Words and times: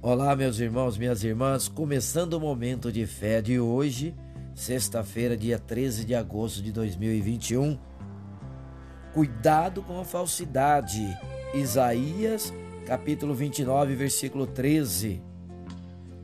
Olá, 0.00 0.36
meus 0.36 0.60
irmãos, 0.60 0.96
minhas 0.96 1.24
irmãs, 1.24 1.66
começando 1.66 2.34
o 2.34 2.40
momento 2.40 2.92
de 2.92 3.04
fé 3.04 3.42
de 3.42 3.58
hoje, 3.58 4.14
sexta-feira, 4.54 5.36
dia 5.36 5.58
13 5.58 6.04
de 6.04 6.14
agosto 6.14 6.62
de 6.62 6.70
2021. 6.70 7.76
Cuidado 9.12 9.82
com 9.82 9.98
a 9.98 10.04
falsidade. 10.04 11.04
Isaías, 11.52 12.54
capítulo 12.86 13.34
29, 13.34 13.96
versículo 13.96 14.46
13. 14.46 15.20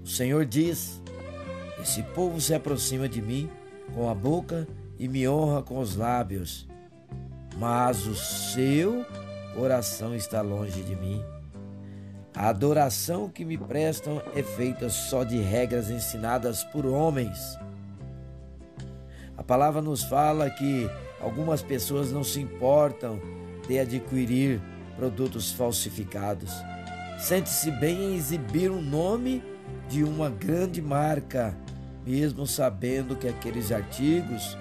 O 0.05 0.07
Senhor 0.07 0.47
diz: 0.47 1.03
Esse 1.83 2.01
povo 2.15 2.41
se 2.41 2.55
aproxima 2.55 3.09
de 3.09 3.21
mim 3.21 3.51
com 3.93 4.09
a 4.09 4.15
boca 4.15 4.69
e 4.97 5.09
me 5.09 5.29
honra 5.29 5.65
com 5.65 5.81
os 5.81 5.97
lábios, 5.97 6.69
mas 7.59 8.07
o 8.07 8.15
seu 8.15 9.05
coração 9.53 10.15
está 10.15 10.43
longe 10.43 10.81
de 10.81 10.95
mim. 10.95 11.21
A 12.37 12.49
adoração 12.49 13.29
que 13.29 13.45
me 13.45 13.57
prestam 13.57 14.21
é 14.35 14.43
feita 14.43 14.89
só 14.91 15.23
de 15.23 15.39
regras 15.39 15.89
ensinadas 15.89 16.65
por 16.65 16.85
homens. 16.85 17.39
A 19.37 19.43
palavra 19.43 19.81
nos 19.81 20.03
fala 20.03 20.51
que 20.51 20.91
algumas 21.21 21.63
pessoas 21.63 22.11
não 22.11 22.25
se 22.25 22.41
importam 22.41 23.21
de 23.69 23.79
adquirir 23.79 24.61
produtos 24.97 25.53
falsificados. 25.53 26.53
Sente-se 27.21 27.71
bem 27.71 28.03
em 28.03 28.17
exibir 28.17 28.69
o 28.69 28.83
nome 28.83 29.41
de 29.89 30.03
uma 30.03 30.29
grande 30.29 30.83
marca, 30.83 31.57
mesmo 32.05 32.49
sabendo 32.49 33.15
que 33.15 33.29
aqueles 33.29 33.71
artigos, 33.71 34.59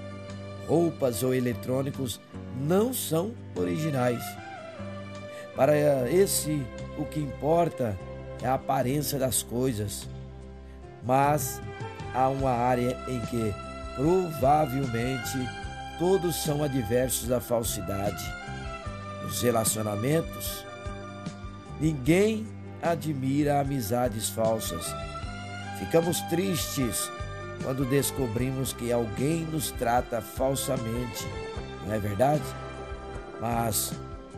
roupas 0.67 1.23
ou 1.23 1.33
eletrônicos 1.33 2.21
não 2.55 2.93
são 2.93 3.33
originais. 3.55 4.23
Para 5.55 6.09
esse, 6.09 6.63
o 6.97 7.05
que 7.05 7.19
importa 7.19 7.97
é 8.41 8.47
a 8.47 8.55
aparência 8.55 9.17
das 9.17 9.41
coisas. 9.43 10.07
Mas 11.03 11.61
há 12.13 12.29
uma 12.29 12.51
área 12.51 12.97
em 13.07 13.19
que 13.21 13.53
provavelmente 13.95 15.37
todos 15.99 16.35
são 16.43 16.63
adversos 16.63 17.27
da 17.27 17.39
falsidade. 17.39 18.23
Os 19.25 19.41
relacionamentos. 19.41 20.65
Ninguém 21.79 22.47
admira 22.81 23.59
amizades 23.59 24.29
falsas. 24.29 24.85
Ficamos 25.79 26.21
tristes 26.21 27.09
quando 27.63 27.85
descobrimos 27.85 28.73
que 28.73 28.91
alguém 28.91 29.45
nos 29.45 29.71
trata 29.71 30.21
falsamente, 30.21 31.25
não 31.85 31.93
é 31.93 31.99
verdade? 31.99 32.43
Mas 33.39 33.93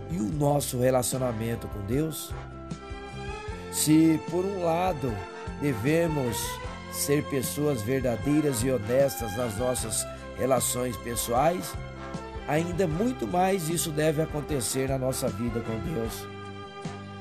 e 0.10 0.18
o 0.18 0.32
nosso 0.32 0.80
relacionamento 0.80 1.68
com 1.68 1.80
Deus? 1.86 2.32
Se, 3.72 4.20
por 4.30 4.46
um 4.46 4.64
lado, 4.64 5.14
devemos 5.62 6.38
ser 6.92 7.24
pessoas 7.26 7.82
verdadeiras 7.82 8.64
e 8.64 8.72
honestas 8.72 9.36
nas 9.36 9.58
nossas 9.58 10.06
relações 10.38 10.96
pessoais, 10.98 11.74
ainda 12.48 12.88
muito 12.88 13.28
mais 13.28 13.70
isso 13.70 13.92
deve 13.92 14.22
acontecer 14.22 14.90
na 14.90 14.98
nossa 14.98 15.28
vida 15.28 15.60
com 15.62 15.78
Deus. 15.94 16.26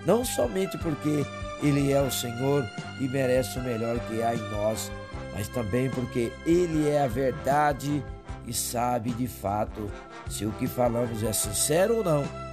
Não 0.07 0.25
somente 0.25 0.79
porque 0.79 1.25
Ele 1.63 1.93
é 1.93 2.01
o 2.01 2.11
Senhor 2.11 2.65
e 3.01 3.09
merece 3.09 3.59
o 3.59 3.63
melhor 3.63 3.99
que 4.01 4.23
há 4.23 4.35
em 4.35 4.51
nós, 4.51 4.93
mas 5.33 5.49
também 5.49 5.91
porque 5.91 6.33
Ele 6.47 6.89
é 6.89 7.03
a 7.03 7.09
verdade 7.09 8.03
e 8.47 8.53
sabe 8.53 9.11
de 9.11 9.27
fato 9.27 9.91
se 10.29 10.45
o 10.45 10.53
que 10.53 10.67
falamos 10.67 11.23
é 11.23 11.33
sincero 11.33 11.97
ou 11.97 12.05
não. 12.05 12.44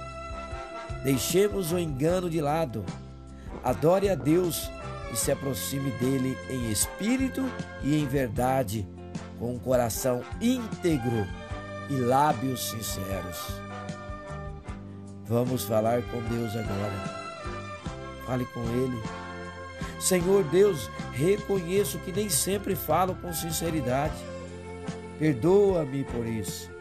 Deixemos 1.02 1.72
o 1.72 1.78
engano 1.78 2.30
de 2.30 2.40
lado. 2.40 2.84
Adore 3.64 4.08
a 4.08 4.14
Deus 4.14 4.70
e 5.12 5.16
se 5.16 5.32
aproxime 5.32 5.90
dele 5.92 6.38
em 6.48 6.70
espírito 6.70 7.44
e 7.82 7.96
em 7.96 8.06
verdade, 8.06 8.86
com 9.38 9.54
um 9.54 9.58
coração 9.58 10.22
íntegro 10.40 11.26
e 11.90 11.94
lábios 11.94 12.70
sinceros. 12.70 13.60
Vamos 15.26 15.64
falar 15.64 16.02
com 16.02 16.20
Deus 16.22 16.52
agora. 16.52 17.22
Fale 18.26 18.44
com 18.46 18.60
Ele. 18.60 19.02
Senhor 20.00 20.44
Deus, 20.44 20.88
reconheço 21.12 21.98
que 21.98 22.12
nem 22.12 22.28
sempre 22.28 22.74
falo 22.74 23.14
com 23.16 23.32
sinceridade. 23.32 24.14
Perdoa-me 25.18 26.04
por 26.04 26.26
isso 26.26 26.71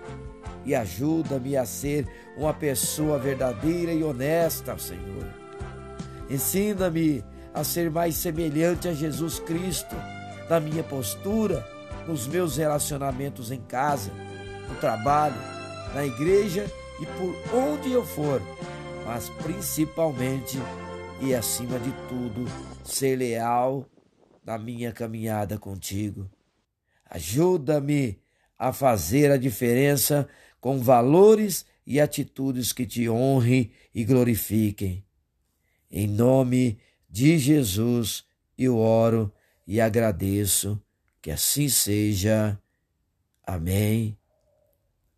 e 0.65 0.75
ajuda-me 0.75 1.57
a 1.57 1.65
ser 1.65 2.07
uma 2.37 2.53
pessoa 2.53 3.17
verdadeira 3.17 3.91
e 3.91 4.03
honesta, 4.03 4.77
Senhor. 4.77 5.25
Ensina-me 6.29 7.23
a 7.53 7.63
ser 7.63 7.89
mais 7.89 8.15
semelhante 8.15 8.87
a 8.87 8.93
Jesus 8.93 9.39
Cristo 9.39 9.95
na 10.49 10.59
minha 10.59 10.83
postura, 10.83 11.65
nos 12.07 12.27
meus 12.27 12.57
relacionamentos 12.57 13.51
em 13.51 13.61
casa, 13.61 14.11
no 14.69 14.75
trabalho, 14.75 15.35
na 15.93 16.05
igreja 16.05 16.65
e 17.01 17.05
por 17.05 17.57
onde 17.57 17.91
eu 17.91 18.05
for, 18.05 18.41
mas 19.05 19.29
principalmente 19.43 20.57
e 21.21 21.35
acima 21.35 21.77
de 21.79 21.91
tudo, 22.07 22.45
ser 22.83 23.15
leal 23.15 23.85
na 24.43 24.57
minha 24.57 24.91
caminhada 24.91 25.57
contigo. 25.57 26.29
Ajuda-me 27.07 28.19
a 28.57 28.73
fazer 28.73 29.31
a 29.31 29.37
diferença 29.37 30.27
com 30.61 30.79
valores 30.79 31.65
e 31.85 31.99
atitudes 31.99 32.71
que 32.71 32.85
te 32.85 33.09
honrem 33.09 33.71
e 33.93 34.05
glorifiquem. 34.05 35.03
Em 35.89 36.07
nome 36.07 36.79
de 37.09 37.37
Jesus 37.37 38.23
eu 38.57 38.77
oro 38.77 39.33
e 39.67 39.81
agradeço 39.81 40.81
que 41.21 41.31
assim 41.31 41.67
seja. 41.67 42.57
Amém, 43.43 44.17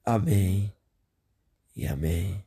amém 0.05 0.73
e 1.75 1.85
amém. 1.85 2.43